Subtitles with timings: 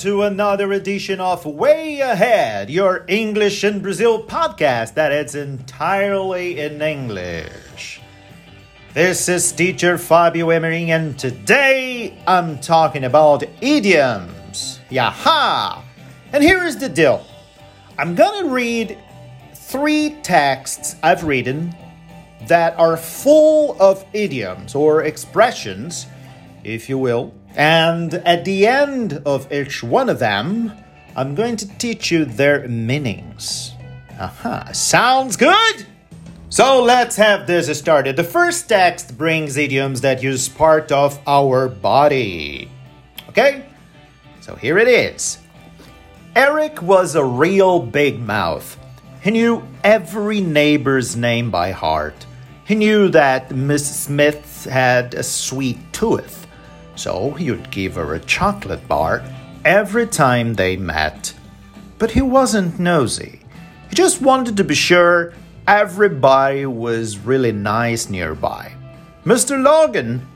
[0.00, 6.80] to another edition of Way Ahead, your English in Brazil podcast that is entirely in
[6.80, 8.00] English.
[8.94, 14.80] This is teacher Fabio Emery, and today I'm talking about idioms.
[14.90, 15.82] Yaha!
[16.32, 17.26] And here is the deal
[17.98, 18.96] I'm gonna read
[19.52, 21.76] three texts I've written
[22.46, 26.06] that are full of idioms or expressions,
[26.64, 30.72] if you will and at the end of each one of them,
[31.16, 33.72] I'm going to teach you their meanings.
[34.18, 35.86] Aha, sounds good?
[36.48, 38.16] So let's have this started.
[38.16, 42.68] The first text brings idioms that use part of our body.
[43.28, 43.64] Okay?
[44.40, 45.38] So here it is.
[46.34, 48.78] Eric was a real big mouth.
[49.22, 52.26] He knew every neighbor's name by heart.
[52.66, 56.39] He knew that Miss Smith had a sweet tooth
[57.00, 59.24] so he'd give her a chocolate bar
[59.64, 61.32] every time they met.
[61.98, 63.40] But he wasn't nosy.
[63.88, 65.32] He just wanted to be sure
[65.66, 68.74] everybody was really nice nearby.
[69.24, 69.62] Mr.
[69.62, 70.26] Logan,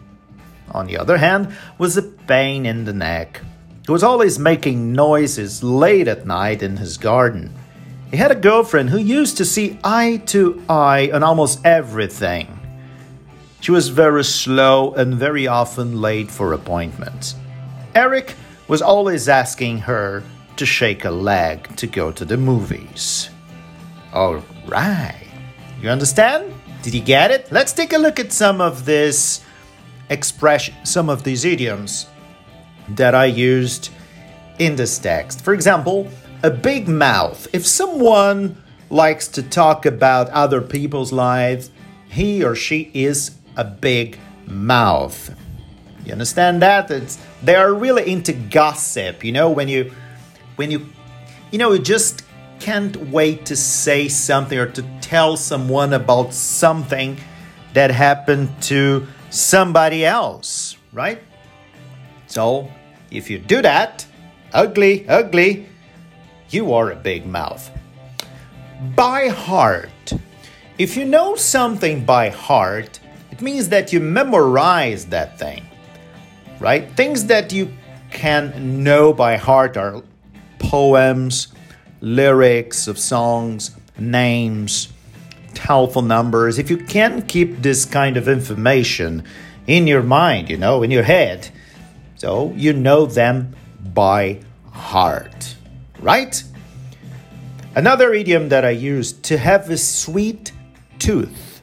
[0.70, 3.42] on the other hand, was a pain in the neck.
[3.84, 7.52] He was always making noises late at night in his garden.
[8.10, 12.53] He had a girlfriend who used to see eye to eye on almost everything.
[13.64, 17.34] She was very slow and very often late for appointments.
[17.94, 18.34] Eric
[18.68, 20.22] was always asking her
[20.56, 23.30] to shake a leg to go to the movies.
[24.12, 25.26] All right.
[25.80, 26.52] You understand?
[26.82, 27.50] Did you get it?
[27.50, 29.40] Let's take a look at some of this
[30.10, 32.04] expression, some of these idioms
[32.90, 33.88] that I used
[34.58, 35.40] in this text.
[35.40, 36.10] For example,
[36.42, 37.48] a big mouth.
[37.54, 41.70] If someone likes to talk about other people's lives,
[42.10, 45.34] he or she is a big mouth.
[46.04, 46.90] You understand that?
[46.90, 49.24] It's, they are really into gossip.
[49.24, 49.92] You know when you
[50.56, 50.86] when you
[51.50, 52.24] you know you just
[52.60, 57.18] can't wait to say something or to tell someone about something
[57.74, 61.20] that happened to somebody else, right?
[62.26, 62.70] So,
[63.10, 64.06] if you do that,
[64.52, 65.66] ugly, ugly,
[66.50, 67.70] you are a big mouth.
[68.94, 70.12] By heart.
[70.78, 73.00] If you know something by heart,
[73.34, 75.64] it means that you memorize that thing,
[76.60, 76.88] right?
[76.92, 77.68] Things that you
[78.12, 80.04] can know by heart are
[80.60, 81.48] poems,
[82.00, 84.92] lyrics of songs, names,
[85.52, 86.60] telephone numbers.
[86.60, 89.24] If you can keep this kind of information
[89.66, 91.50] in your mind, you know, in your head,
[92.14, 93.56] so you know them
[93.92, 95.56] by heart,
[95.98, 96.40] right?
[97.74, 100.52] Another idiom that I use to have a sweet
[101.00, 101.62] tooth.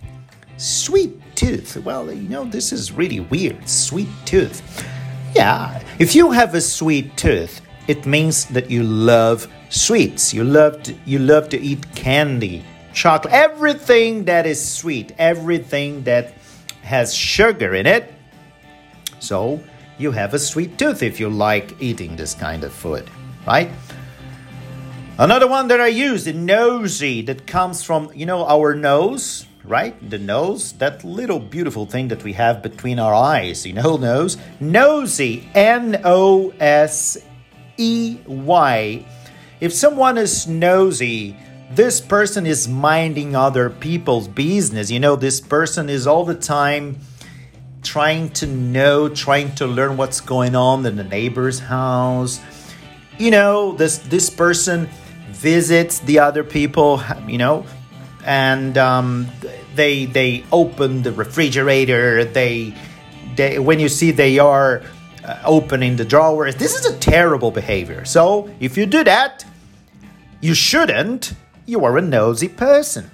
[0.58, 1.78] Sweet tooth.
[1.78, 3.68] Well, you know, this is really weird.
[3.68, 4.62] Sweet tooth.
[5.36, 10.36] Yeah, if you have a sweet tooth, it means that you love sweets.
[10.36, 12.64] You love to, you love to eat candy,
[12.94, 16.36] chocolate, everything that is sweet, everything that
[16.84, 18.14] has sugar in it.
[19.18, 19.64] So,
[19.98, 23.10] you have a sweet tooth if you like eating this kind of food,
[23.48, 23.72] right?
[25.18, 30.10] Another one that I use, the nosy, that comes from, you know, our nose right?
[30.10, 34.38] The nose, that little beautiful thing that we have between our eyes, you know, nose.
[34.60, 37.18] Nosy, N O S
[37.78, 39.06] E Y.
[39.60, 41.36] If someone is nosy,
[41.72, 44.92] this person is minding other people's business.
[44.92, 47.00] You know, this person is all the time
[47.84, 52.40] trying to know, trying to learn what's going on in the neighbor's house.
[53.18, 54.90] You know, this this person
[55.30, 57.66] visits the other people, you know,
[58.26, 59.28] and um,
[59.76, 62.26] they they open the refrigerator.
[62.26, 62.74] They
[63.36, 64.84] they when you see they are
[65.24, 66.56] uh, opening the drawers.
[66.56, 68.06] This is a terrible behavior.
[68.06, 69.46] So if you do that,
[70.40, 71.34] you shouldn't.
[71.66, 73.12] You are a nosy person.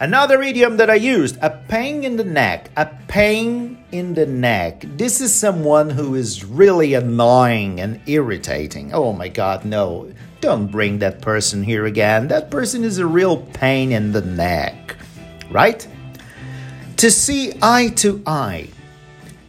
[0.00, 2.70] Another idiom that I used, a pain in the neck.
[2.76, 4.84] A pain in the neck.
[4.96, 8.94] This is someone who is really annoying and irritating.
[8.94, 10.12] Oh my god, no.
[10.40, 12.28] Don't bring that person here again.
[12.28, 14.96] That person is a real pain in the neck.
[15.50, 15.84] Right?
[16.98, 18.68] To see eye to eye.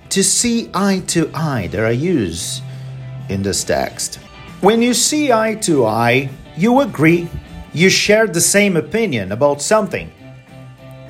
[0.09, 2.63] To see eye to eye that I use
[3.29, 4.15] in this text.
[4.61, 7.29] When you see eye to eye, you agree,
[7.71, 10.11] you share the same opinion about something.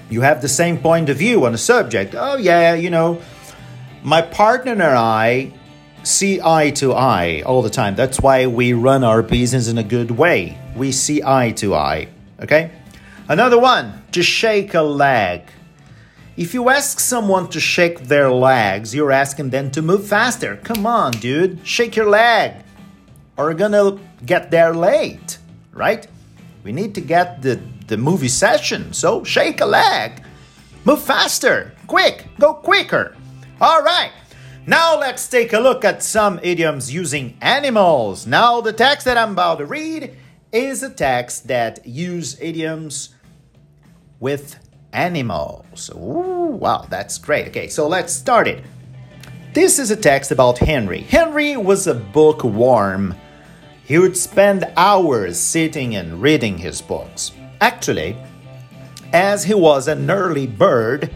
[0.09, 2.15] You have the same point of view on a subject.
[2.17, 3.21] Oh, yeah, you know,
[4.03, 5.53] my partner and I
[6.03, 7.95] see eye to eye all the time.
[7.95, 10.57] That's why we run our business in a good way.
[10.75, 12.07] We see eye to eye.
[12.41, 12.71] Okay?
[13.27, 15.43] Another one, to shake a leg.
[16.35, 20.55] If you ask someone to shake their legs, you're asking them to move faster.
[20.63, 22.53] Come on, dude, shake your leg.
[23.37, 25.37] are gonna get there late,
[25.73, 26.07] right?
[26.63, 27.59] We need to get the,
[27.89, 30.23] the movie session, so shake a leg.
[30.85, 33.15] Move faster, quick, go quicker.
[33.59, 34.11] All right,
[34.65, 38.25] now let's take a look at some idioms using animals.
[38.25, 40.15] Now, the text that I'm about to read
[40.51, 43.15] is a text that use idioms
[44.19, 44.59] with
[44.93, 45.89] animals.
[45.95, 47.49] Ooh, wow, that's great.
[47.49, 48.63] Okay, so let's start it.
[49.53, 51.01] This is a text about Henry.
[51.01, 53.15] Henry was a bookworm.
[53.83, 57.31] He would spend hours sitting and reading his books.
[57.61, 58.15] Actually,
[59.11, 61.09] as he was an early bird,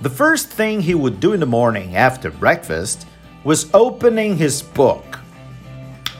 [0.00, 3.06] the first thing he would do in the morning after breakfast
[3.44, 5.18] was opening his book.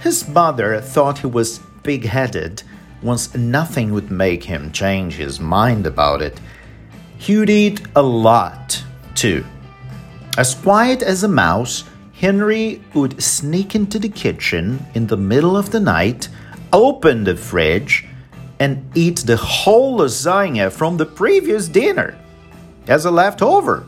[0.02, 2.62] His mother thought he was big headed
[3.02, 6.40] once nothing would make him change his mind about it.
[7.18, 8.82] He would eat a lot,
[9.14, 9.44] too.
[10.36, 15.70] As quiet as a mouse, Henry would sneak into the kitchen in the middle of
[15.70, 16.28] the night,
[16.72, 18.07] open the fridge,
[18.60, 22.19] and eat the whole lasagna from the previous dinner
[22.87, 23.87] as a leftover.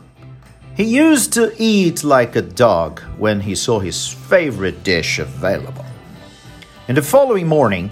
[0.75, 5.85] He used to eat like a dog when he saw his favorite dish available.
[6.87, 7.91] In the following morning,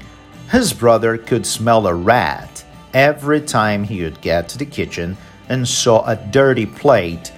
[0.51, 5.17] his brother could smell a rat every time he would get to the kitchen
[5.49, 7.31] and saw a dirty plate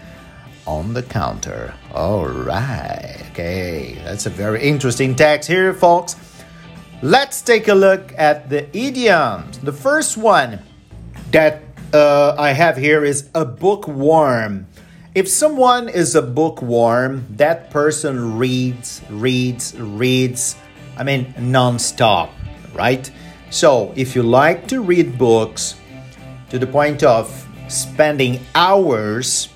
[0.66, 1.74] on the counter.
[1.94, 6.16] All right, okay, that's a very interesting text here, folks.
[7.02, 9.58] Let's take a look at the idioms.
[9.60, 10.60] The first one
[11.32, 11.64] that
[11.94, 14.68] uh, I have here is a bookworm.
[15.16, 20.56] If someone is a bookworm, that person reads, reads, reads,
[20.98, 22.30] I mean, non-stop
[22.74, 23.10] right?
[23.50, 25.76] So, if you like to read books
[26.50, 27.28] to the point of
[27.68, 29.50] spending hours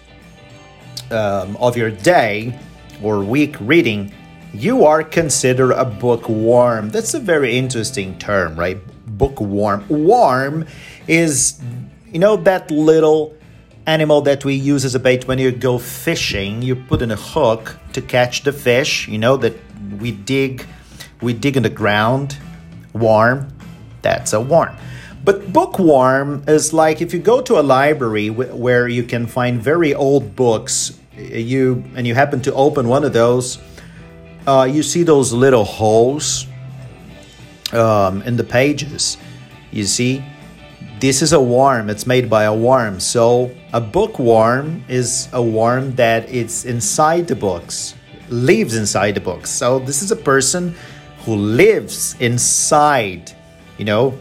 [1.12, 2.60] um, of your day
[3.02, 4.12] or week reading,
[4.60, 6.90] you are considered a bookworm.
[6.90, 8.78] That's a very interesting term, right?
[9.06, 9.88] Bookworm.
[9.90, 10.66] Worm
[11.08, 11.62] is,
[12.12, 13.36] you know, that little
[13.86, 16.62] animal that we use as a bait when you go fishing.
[16.62, 19.56] You put in a hook to catch the fish, you know, that
[20.00, 20.66] we dig
[21.22, 22.38] we dig in the ground
[22.96, 23.50] Worm,
[24.02, 24.74] that's a worm.
[25.26, 29.94] But bookworm is like if you go to a library where you can find very
[29.94, 33.58] old books, you and you happen to open one of those,
[34.48, 36.48] uh, you see those little holes
[37.74, 39.18] um, in the pages.
[39.72, 40.24] You see,
[41.00, 41.90] this is a worm.
[41.90, 43.00] It's made by a worm.
[43.00, 47.96] So a bookworm is a worm that it's inside the books,
[48.30, 49.50] lives inside the books.
[49.50, 50.76] So this is a person
[51.20, 53.32] who lives inside,
[53.78, 54.18] you know,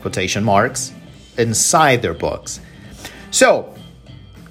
[0.00, 0.92] quotation marks,
[1.36, 2.60] inside their books.
[3.30, 3.74] So,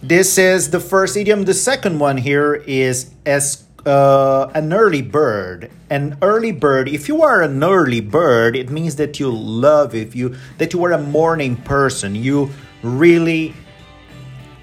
[0.02, 1.44] this is the first idiom.
[1.44, 5.72] The second one here is as uh, an early bird.
[5.90, 6.88] An early bird.
[6.88, 10.84] If you are an early bird, it means that you love if you that you
[10.86, 12.14] are a morning person.
[12.14, 12.52] You
[12.84, 13.56] really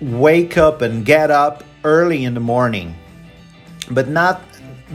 [0.01, 2.95] wake up and get up early in the morning,
[3.91, 4.43] but not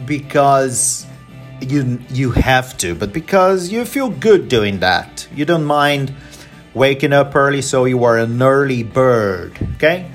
[0.06, 1.06] because
[1.60, 5.28] you you have to, but because you feel good doing that.
[5.36, 6.14] You don't mind
[6.74, 9.60] waking up early, so you are an early bird.
[9.76, 10.10] Okay.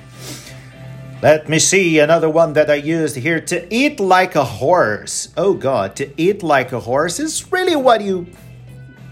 [1.27, 5.31] Let me see another one that I used here to eat like a horse.
[5.37, 8.29] Oh God, to eat like a horse is really what you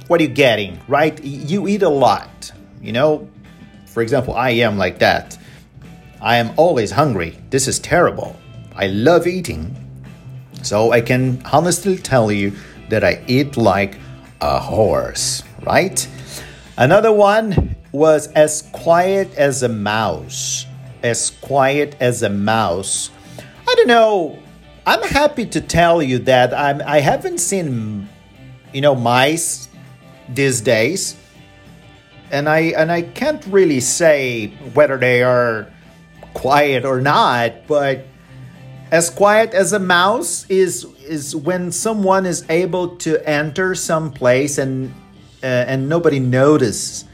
[0.07, 1.21] what are you getting, right?
[1.25, 2.53] You eat a lot.
[2.81, 3.29] You know,
[3.87, 5.37] for example, I am like that.
[6.23, 7.37] I am always hungry.
[7.51, 8.37] This is terrible.
[8.77, 9.75] I love eating,
[10.63, 12.53] so I can honestly tell you
[12.91, 13.99] that I eat like
[14.41, 16.09] a horse, right?
[16.77, 20.67] Another one was as quiet as a mouse.
[21.05, 23.11] As quiet as a mouse.
[23.69, 24.39] I don't know.
[24.87, 28.09] I'm happy to tell you that I'm, I haven't seen,
[28.73, 29.69] you know, mice
[30.29, 31.15] these days,
[32.31, 35.71] and I and I can't really say whether they are
[36.33, 37.67] quiet or not.
[37.67, 38.07] But
[38.91, 44.57] as quiet as a mouse is is when someone is able to enter some place
[44.57, 44.93] and
[45.43, 47.05] uh, and nobody notices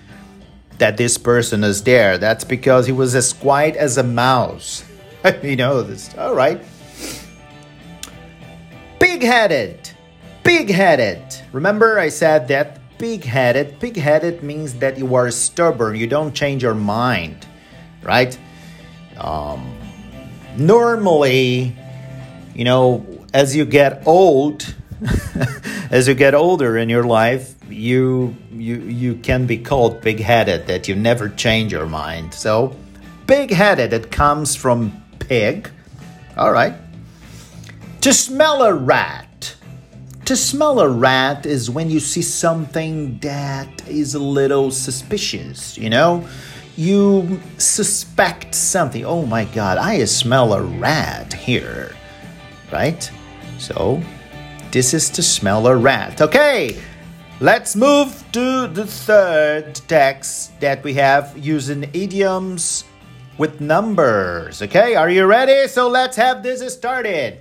[0.80, 2.18] that this person is there.
[2.18, 4.84] That's because he was as quiet as a mouse.
[5.42, 6.16] you know this.
[6.18, 6.60] All right.
[8.98, 9.90] Big-headed.
[10.42, 11.22] Big-headed.
[11.52, 13.78] Remember I said that big-headed.
[13.78, 15.96] Big-headed means that you are stubborn.
[15.96, 17.46] You don't change your mind,
[18.02, 18.36] right?
[19.18, 19.76] Um
[20.56, 21.76] normally,
[22.54, 24.74] you know, as you get old,
[25.90, 30.88] as you get older in your life, you you you can be called big-headed that
[30.88, 32.34] you never change your mind.
[32.34, 32.76] So,
[33.26, 35.70] big-headed it comes from pig.
[36.36, 36.74] All right.
[38.02, 39.54] To smell a rat.
[40.24, 45.90] To smell a rat is when you see something that is a little suspicious, you
[45.90, 46.26] know?
[46.76, 49.04] You suspect something.
[49.04, 51.94] Oh my god, I smell a rat here.
[52.72, 53.10] Right?
[53.58, 54.00] So,
[54.70, 56.22] this is to smell a rat.
[56.22, 56.80] Okay,
[57.40, 62.84] let's move to the third text that we have using idioms
[63.38, 64.60] with numbers.
[64.60, 65.66] Okay, are you ready?
[65.66, 67.38] So let's have this started.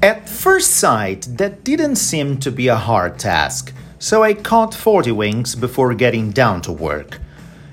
[0.00, 5.10] At first sight, that didn't seem to be a hard task, so I caught 40
[5.10, 7.20] winks before getting down to work.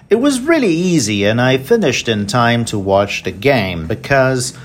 [0.10, 4.58] It was really easy, and I finished in time to watch the game because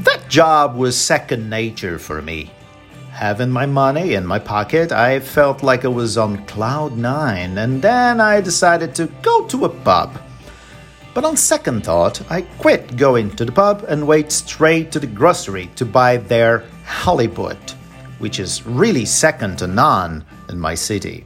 [0.00, 2.50] that job was second nature for me.
[3.22, 7.80] Having my money in my pocket, I felt like I was on cloud nine, and
[7.80, 10.20] then I decided to go to a pub.
[11.14, 15.06] But on second thought, I quit going to the pub and went straight to the
[15.06, 17.76] grocery to buy their halibut,
[18.18, 21.24] which is really second to none in my city.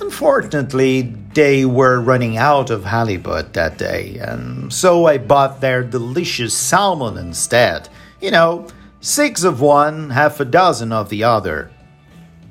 [0.00, 1.02] Unfortunately,
[1.34, 7.16] they were running out of halibut that day, and so I bought their delicious salmon
[7.16, 7.88] instead.
[8.20, 8.66] You know,
[9.02, 11.70] six of one, half a dozen of the other.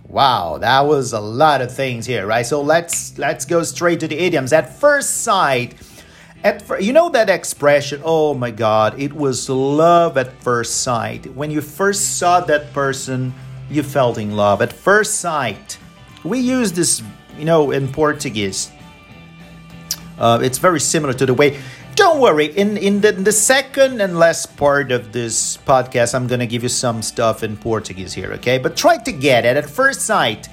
[0.08, 2.46] Wow, that was a lot of things here, right?
[2.46, 4.52] So let's let's go straight to the idioms.
[4.52, 5.76] At first sight,
[6.44, 11.34] at fir- you know that expression, oh my God, it was love at first sight.
[11.34, 13.34] When you first saw that person,
[13.70, 15.78] you felt in love at first sight.
[16.26, 17.02] We use this,
[17.38, 18.70] you know, in Portuguese.
[20.20, 21.58] Uh, it's very similar to the way.
[21.96, 22.46] Don't worry.
[22.46, 26.64] In in the, in the second and last part of this podcast, I'm gonna give
[26.64, 28.58] you some stuff in Portuguese here, okay?
[28.58, 30.48] But try to get it at first sight.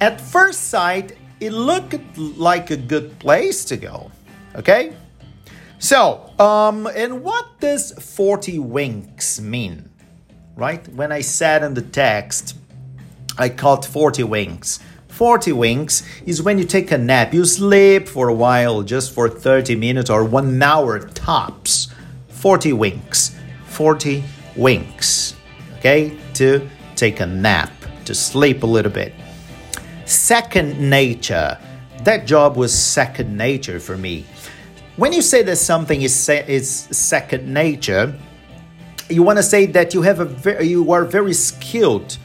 [0.00, 4.10] At first sight, it looked like a good place to go.
[4.54, 4.92] Okay?
[5.78, 9.88] So, um, and what does 40 winks mean?
[10.56, 10.86] Right?
[10.88, 12.56] When I said in the text,
[13.38, 14.78] I caught 40 winks.
[15.20, 17.34] 40 winks is when you take a nap.
[17.34, 21.88] You sleep for a while, just for 30 minutes or one hour tops.
[22.28, 23.36] 40 winks.
[23.66, 24.24] 40
[24.56, 25.34] winks.
[25.76, 26.16] Okay?
[26.36, 27.70] To take a nap,
[28.06, 29.12] to sleep a little bit.
[30.06, 31.58] Second nature.
[32.04, 34.24] That job was second nature for me.
[34.96, 38.18] When you say that something is se- is second nature,
[39.10, 42.16] you want to say that you have a very, you are very skilled.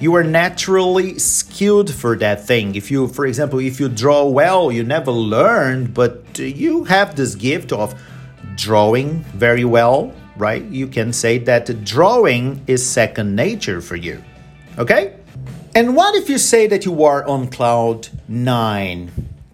[0.00, 2.76] You are naturally skilled for that thing.
[2.76, 7.34] If you, for example, if you draw well, you never learned, but you have this
[7.34, 8.00] gift of
[8.54, 10.62] drawing very well, right?
[10.62, 14.22] You can say that drawing is second nature for you.
[14.78, 15.16] Okay?
[15.74, 19.10] And what if you say that you are on cloud nine?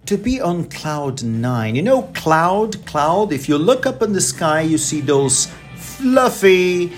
[0.06, 1.74] To be on cloud nine.
[1.74, 6.92] You know, cloud, cloud, if you look up in the sky, you see those fluffy,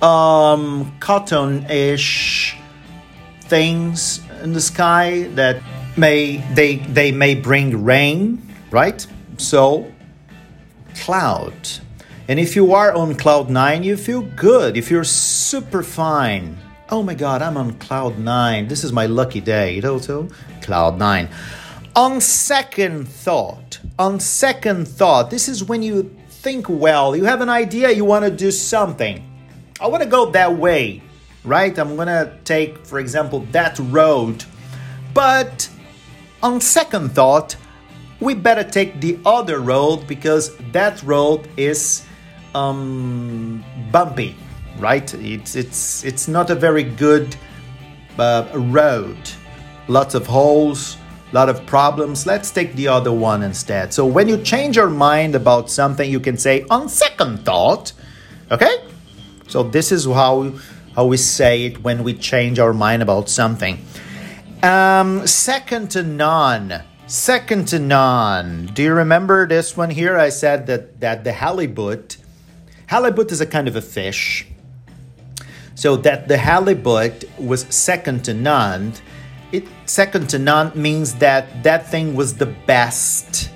[0.00, 2.55] um, cotton ish
[3.48, 5.62] things in the sky that
[5.96, 9.06] may they they may bring rain right?
[9.38, 9.90] So
[10.94, 11.54] cloud.
[12.28, 14.76] And if you are on cloud nine you feel good.
[14.76, 18.68] If you're super fine oh my god i'm on cloud nine.
[18.68, 20.28] This is my lucky day toto
[20.62, 21.28] cloud nine.
[21.94, 27.48] On second thought on second thought this is when you think well you have an
[27.48, 29.22] idea you want to do something.
[29.80, 31.02] I want to go that way
[31.46, 31.78] right?
[31.78, 34.44] I'm gonna take, for example, that road.
[35.14, 35.70] But
[36.42, 37.56] on second thought,
[38.20, 42.04] we better take the other road because that road is
[42.54, 44.36] um, bumpy,
[44.78, 45.12] right?
[45.14, 47.36] It's it's it's not a very good
[48.18, 49.18] uh, road.
[49.88, 50.96] Lots of holes,
[51.32, 52.26] lot of problems.
[52.26, 53.92] Let's take the other one instead.
[53.92, 57.92] So when you change your mind about something, you can say on second thought.
[58.50, 58.84] Okay?
[59.48, 60.52] So this is how
[60.96, 63.78] how we say it when we change our mind about something.
[64.62, 66.82] Um, second to none.
[67.06, 68.70] Second to none.
[68.72, 70.16] Do you remember this one here?
[70.16, 72.16] I said that, that the halibut,
[72.86, 74.46] halibut is a kind of a fish.
[75.74, 78.94] So that the halibut was second to none.
[79.52, 83.50] It second to none means that that thing was the best.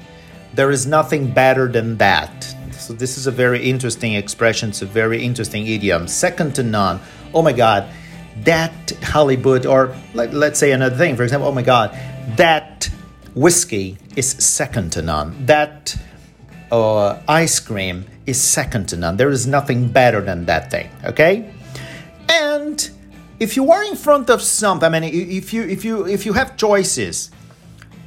[0.52, 2.54] There is nothing better than that.
[2.72, 4.68] So this is a very interesting expression.
[4.68, 6.06] It's a very interesting idiom.
[6.06, 7.00] Second to none.
[7.32, 7.88] Oh my God,
[8.44, 11.16] that halibut, or let, let's say another thing.
[11.16, 11.96] For example, oh my God,
[12.36, 12.90] that
[13.34, 15.46] whiskey is second to none.
[15.46, 15.96] That
[16.72, 19.16] uh, ice cream is second to none.
[19.16, 20.90] There is nothing better than that thing.
[21.04, 21.52] Okay,
[22.28, 22.90] and
[23.38, 26.32] if you are in front of something, I mean, if you if you if you
[26.34, 27.30] have choices,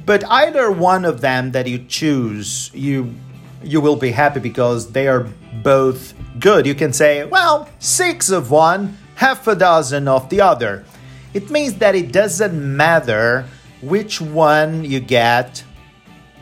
[0.06, 3.14] but either one of them that you choose, you
[3.62, 5.26] you will be happy because they are
[5.62, 6.66] both good.
[6.66, 10.84] You can say, well, six of one, half a dozen of the other.
[11.32, 13.46] It means that it doesn't matter
[13.80, 15.64] which one you get,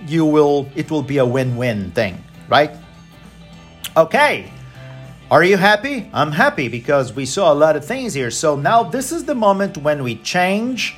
[0.06, 2.70] you will it will be a win-win thing, right?
[3.96, 4.50] Okay.
[5.30, 6.10] Are you happy?
[6.12, 8.30] I'm happy because we saw a lot of things here.
[8.30, 10.94] So now this is the moment when we change,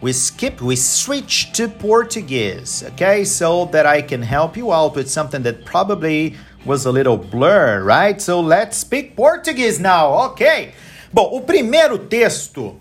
[0.00, 3.24] we skip, we switch to Portuguese, okay?
[3.24, 7.84] So that I can help you out with something that probably was a little blur,
[7.84, 8.20] right?
[8.20, 10.74] So let's speak Portuguese now, ok?
[11.12, 12.76] Bom, o primeiro texto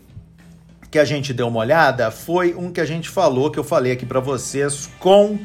[0.91, 3.91] que a gente deu uma olhada foi um que a gente falou, que eu falei
[3.91, 5.39] aqui para vocês, com uh,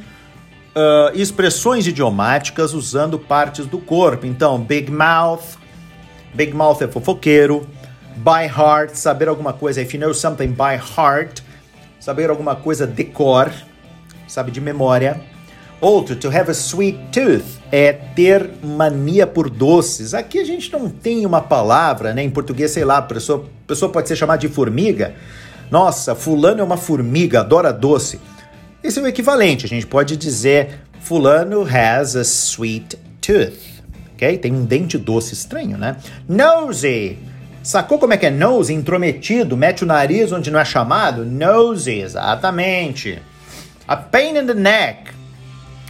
[1.14, 4.26] expressões idiomáticas usando partes do corpo.
[4.26, 5.56] Então, big mouth,
[6.34, 7.66] big mouth é fofoqueiro,
[8.18, 11.40] by heart, saber alguma coisa, if you know something by heart,
[11.98, 13.50] saber alguma coisa de cor,
[14.28, 15.22] sabe, de memória.
[15.80, 20.14] Outro, to have a sweet tooth, é ter mania por doces.
[20.14, 22.22] Aqui a gente não tem uma palavra, né?
[22.22, 25.16] Em português, sei lá, a pessoa, a pessoa pode ser chamada de formiga.
[25.72, 28.20] Nossa, fulano é uma formiga, adora doce.
[28.80, 29.66] Esse é o equivalente.
[29.66, 33.82] A gente pode dizer fulano has a sweet tooth.
[34.12, 34.38] Ok?
[34.38, 35.96] Tem um dente doce estranho, né?
[36.28, 37.18] Nosy.
[37.60, 38.72] Sacou como é que é nose?
[38.72, 41.24] Intrometido, mete o nariz onde não é chamado?
[41.24, 43.20] Nosy, exatamente.
[43.88, 45.23] A pain in the neck.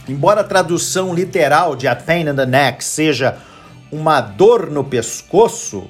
[0.07, 3.37] Embora a tradução literal de a pain in the neck seja
[3.91, 5.87] uma dor no pescoço,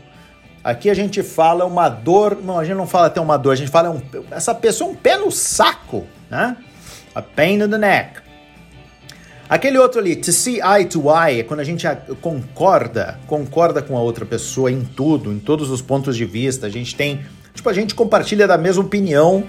[0.63, 2.38] aqui a gente fala uma dor.
[2.41, 4.95] Não, a gente não fala até uma dor, a gente fala um, essa pessoa um
[4.95, 6.55] pé no saco, né?
[7.13, 8.25] A pain in the neck.
[9.48, 11.86] Aquele outro ali, to see eye to eye, é quando a gente
[12.19, 16.65] concorda, concorda com a outra pessoa em tudo, em todos os pontos de vista.
[16.65, 19.43] A gente tem, tipo, a gente compartilha da mesma opinião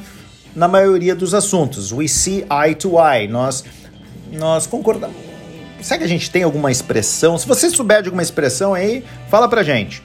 [0.54, 1.92] na maioria dos assuntos.
[1.92, 3.26] We see eye to eye.
[3.26, 3.64] Nós,
[4.36, 5.16] nós concordamos.
[5.80, 7.36] Será que a gente tem alguma expressão?
[7.36, 10.02] Se você souber de alguma expressão aí, fala pra gente.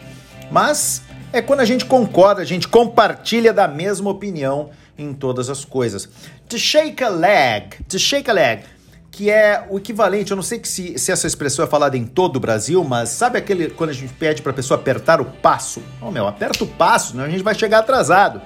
[0.52, 5.64] Mas é quando a gente concorda, a gente compartilha da mesma opinião em todas as
[5.64, 6.08] coisas.
[6.50, 8.64] To shake a leg, to shake a leg,
[9.10, 12.06] que é o equivalente, eu não sei que se, se essa expressão é falada em
[12.06, 15.82] todo o Brasil, mas sabe aquele quando a gente pede para pessoa apertar o passo?
[16.02, 17.26] Oh meu, aperta o passo, né?
[17.26, 18.42] a gente vai chegar atrasado.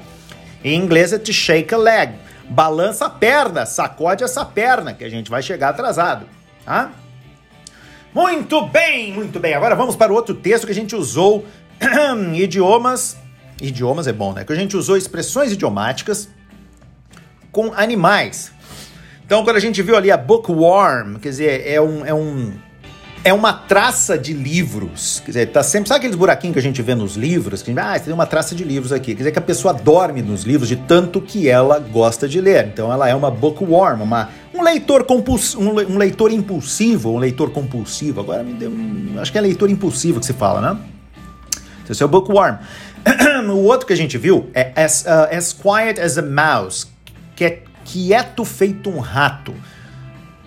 [0.64, 2.16] Em inglês é to shake a leg.
[2.50, 6.26] Balança a perna, sacode essa perna, que a gente vai chegar atrasado.
[6.64, 6.92] Tá?
[8.14, 9.54] Muito bem, muito bem.
[9.54, 11.46] Agora vamos para o outro texto que a gente usou
[12.34, 13.18] idiomas.
[13.62, 14.44] Idiomas é bom, né?
[14.44, 16.30] Que a gente usou expressões idiomáticas
[17.52, 18.52] com animais.
[19.26, 22.54] Então, quando a gente viu ali a bookworm, quer dizer, é um, é um
[23.26, 25.20] é uma traça de livros.
[25.26, 25.90] Quer dizer, tá sempre.
[25.90, 27.64] Sabe aqueles buraquinhos que a gente vê nos livros?
[27.64, 29.14] Que, ah, tem uma traça de livros aqui.
[29.16, 32.68] Quer dizer que a pessoa dorme nos livros de tanto que ela gosta de ler.
[32.68, 37.50] Então ela é uma bookworm, uma, um leitor compuls, um, um leitor impulsivo, um leitor
[37.50, 38.22] compulsivo.
[38.22, 38.72] Agora me deu.
[39.20, 40.80] Acho que é leitor impulsivo que se fala, né?
[41.90, 42.58] Esse é o bookworm.
[43.50, 46.86] o outro que a gente viu é as, uh, as quiet as a mouse,
[47.36, 49.52] que é quieto feito um rato.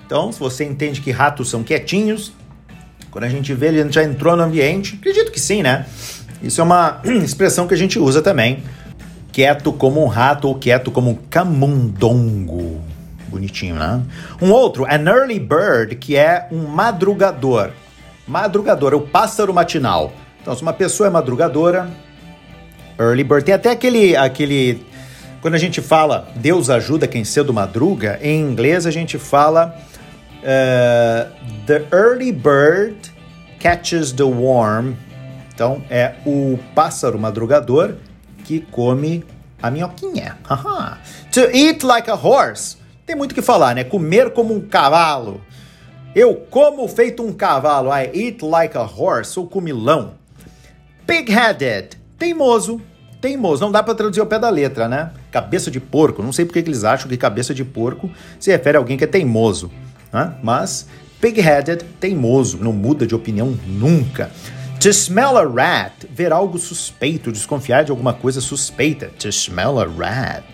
[0.06, 2.32] Então, se você entende que ratos são quietinhos,
[3.10, 5.86] quando a gente vê ele já entrou no ambiente, acredito que sim, né?
[6.42, 8.62] Isso é uma expressão que a gente usa também.
[9.32, 12.80] Quieto como um rato ou quieto como um camundongo.
[13.28, 14.02] Bonitinho, né?
[14.40, 17.70] Um outro, an early bird, que é um madrugador.
[18.26, 20.12] Madrugador, é o pássaro matinal.
[20.40, 21.90] Então, se uma pessoa é madrugadora,
[22.98, 24.82] early bird, tem até aquele, aquele
[25.40, 29.76] quando a gente fala Deus ajuda quem cedo madruga, em inglês a gente fala
[30.38, 31.30] uh,
[31.66, 33.10] The early bird
[33.58, 34.94] catches the worm.
[35.54, 37.94] Então é o pássaro madrugador
[38.44, 39.24] que come
[39.62, 40.38] a minhoquinha.
[41.32, 42.76] to eat like a horse.
[43.04, 43.84] Tem muito que falar, né?
[43.84, 45.40] Comer como um cavalo.
[46.14, 47.90] Eu como feito um cavalo.
[47.90, 49.32] I eat like a horse.
[49.32, 50.14] Sou comilão.
[51.06, 51.98] Pig-headed.
[52.18, 52.80] Teimoso
[53.20, 53.64] teimoso.
[53.64, 55.10] Não dá para traduzir ao pé da letra, né?
[55.30, 56.22] Cabeça de porco.
[56.22, 59.04] Não sei porque que eles acham que cabeça de porco se refere a alguém que
[59.04, 59.70] é teimoso.
[60.12, 60.34] Né?
[60.42, 60.86] Mas
[61.20, 64.30] pig-headed, teimoso, não muda de opinião nunca.
[64.80, 69.10] To smell a rat, ver algo suspeito, desconfiar de alguma coisa suspeita.
[69.18, 70.44] To smell a rat.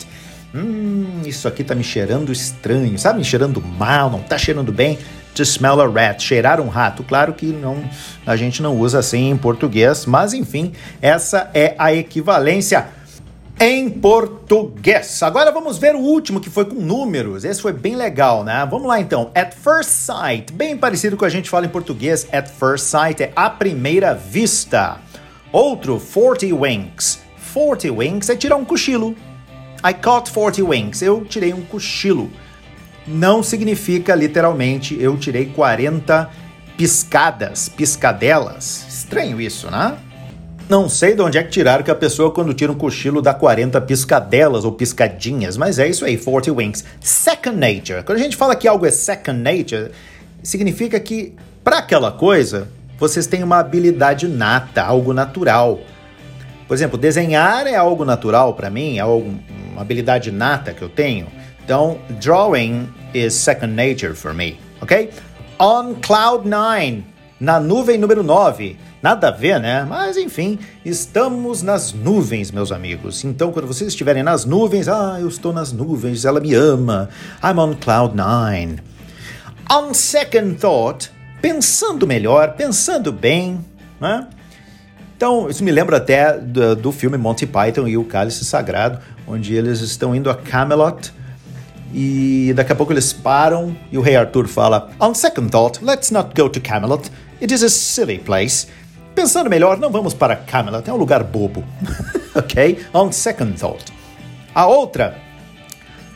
[0.55, 3.19] Hum, isso aqui tá me cheirando estranho, sabe?
[3.19, 4.99] Me cheirando mal, não tá cheirando bem
[5.35, 7.03] to smell a rat, cheirar um rato.
[7.03, 7.85] Claro que não,
[8.25, 12.87] a gente não usa assim em português, mas enfim, essa é a equivalência
[13.59, 15.23] em português.
[15.23, 17.45] Agora vamos ver o último que foi com números.
[17.45, 18.67] Esse foi bem legal, né?
[18.71, 19.31] Vamos lá então.
[19.35, 22.27] At first sight, bem parecido com a gente fala em português.
[22.33, 24.99] At first sight é à primeira vista.
[25.53, 27.21] Outro, 40 winks.
[27.53, 29.14] 40 winks é tirar um cochilo.
[29.87, 31.03] I caught 40 winks.
[31.03, 32.31] Eu tirei um cochilo
[33.07, 36.31] não significa literalmente eu tirei 40
[36.77, 38.87] piscadas, piscadelas.
[38.88, 39.97] Estranho isso, né?
[40.66, 43.35] Não sei de onde é que tiraram que a pessoa, quando tira um cochilo, dá
[43.35, 46.85] 40 piscadelas ou piscadinhas, mas é isso aí, 40 winks.
[47.00, 48.03] Second nature.
[48.03, 49.90] Quando a gente fala que algo é second nature,
[50.42, 52.66] significa que, para aquela coisa,
[52.98, 55.81] vocês têm uma habilidade nata, algo natural.
[56.66, 61.27] Por exemplo, desenhar é algo natural para mim, é uma habilidade nata que eu tenho.
[61.62, 65.11] Então, drawing is second nature for me, ok?
[65.59, 67.05] On cloud nine,
[67.38, 68.79] na nuvem número 9.
[69.05, 69.85] Nada a ver, né?
[69.87, 73.23] Mas enfim, estamos nas nuvens, meus amigos.
[73.23, 77.11] Então, quando vocês estiverem nas nuvens, ah, eu estou nas nuvens, ela me ama.
[77.43, 78.79] I'm on cloud nine.
[79.71, 81.11] On second thought,
[81.43, 83.62] pensando melhor, pensando bem,
[84.01, 84.27] né?
[85.14, 89.55] Então, isso me lembra até do, do filme Monty Python e o Cálice Sagrado, onde
[89.55, 91.12] eles estão indo a Camelot
[91.93, 96.11] e daqui a pouco eles param e o rei Arthur fala: On second thought, let's
[96.11, 97.11] not go to Camelot.
[97.38, 98.67] It is a silly place.
[99.14, 101.64] Pensando melhor, não vamos para Camelot, é um lugar bobo.
[102.35, 102.85] ok?
[102.92, 103.92] On second thought.
[104.53, 105.16] A outra,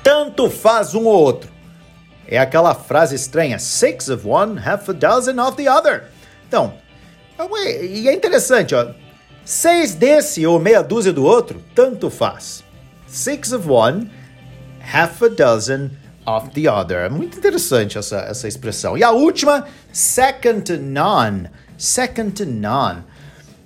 [0.03, 1.51] tanto faz um ou outro.
[2.27, 6.05] É aquela frase estranha, six of one, half a dozen of the other.
[6.47, 6.75] Então,
[7.39, 8.89] é e é interessante, ó.
[9.45, 12.63] Seis desse ou meia dúzia do outro, tanto faz.
[13.07, 14.11] Six of one,
[14.93, 15.91] half a dozen
[16.27, 16.99] of the other.
[16.99, 18.99] É muito interessante essa, essa expressão.
[18.99, 21.49] E a última, second to none
[21.79, 23.05] second to none.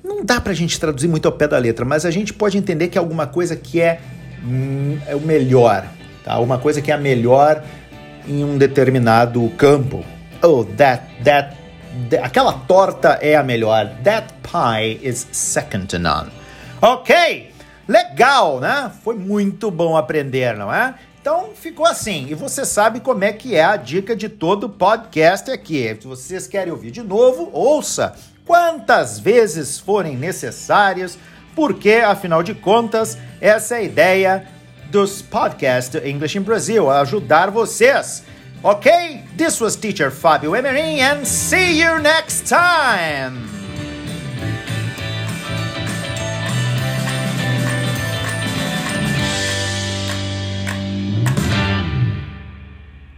[0.05, 2.89] Não dá pra gente traduzir muito ao pé da letra, mas a gente pode entender
[2.89, 4.01] que é alguma coisa que é,
[4.45, 5.87] hum, é o melhor,
[6.23, 6.39] tá?
[6.39, 7.65] Uma coisa que é a melhor
[8.27, 10.05] em um determinado campo.
[10.43, 11.57] Oh, that, that,
[12.11, 13.89] that, aquela torta é a melhor.
[14.05, 16.31] That pie is second to none.
[16.81, 17.51] Ok,
[17.87, 18.91] legal, né?
[19.05, 20.95] Foi muito bom aprender, não é?
[21.23, 22.27] Então ficou assim.
[22.29, 25.97] E você sabe como é que é a dica de todo podcast aqui.
[26.01, 31.17] Se vocês querem ouvir de novo, ouça quantas vezes forem necessárias,
[31.55, 34.49] porque afinal de contas, essa é a ideia
[34.91, 38.25] dos podcasts English in Brazil, ajudar vocês.
[38.61, 38.91] Ok?
[39.39, 43.62] This was teacher Fábio Emery and see you next time.